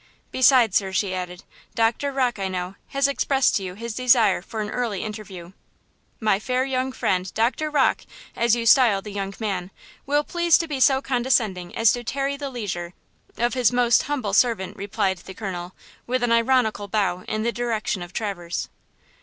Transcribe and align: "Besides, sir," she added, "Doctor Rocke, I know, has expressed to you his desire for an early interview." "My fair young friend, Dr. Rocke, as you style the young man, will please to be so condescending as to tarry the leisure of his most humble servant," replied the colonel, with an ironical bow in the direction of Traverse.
"Besides, 0.31 0.77
sir," 0.77 0.91
she 0.91 1.13
added, 1.13 1.43
"Doctor 1.75 2.11
Rocke, 2.11 2.39
I 2.39 2.47
know, 2.47 2.73
has 2.87 3.07
expressed 3.07 3.57
to 3.57 3.63
you 3.63 3.75
his 3.75 3.93
desire 3.93 4.41
for 4.41 4.59
an 4.61 4.71
early 4.71 5.03
interview." 5.03 5.51
"My 6.19 6.39
fair 6.39 6.65
young 6.65 6.91
friend, 6.91 7.31
Dr. 7.35 7.69
Rocke, 7.69 8.05
as 8.35 8.55
you 8.55 8.65
style 8.65 9.03
the 9.03 9.11
young 9.11 9.35
man, 9.39 9.69
will 10.07 10.23
please 10.23 10.57
to 10.57 10.67
be 10.67 10.79
so 10.79 11.03
condescending 11.03 11.75
as 11.75 11.91
to 11.91 12.03
tarry 12.03 12.35
the 12.35 12.49
leisure 12.49 12.95
of 13.37 13.53
his 13.53 13.71
most 13.71 14.01
humble 14.01 14.33
servant," 14.33 14.75
replied 14.75 15.19
the 15.19 15.35
colonel, 15.35 15.75
with 16.07 16.23
an 16.23 16.31
ironical 16.31 16.87
bow 16.87 17.23
in 17.27 17.43
the 17.43 17.51
direction 17.51 18.01
of 18.01 18.11
Traverse. 18.11 18.69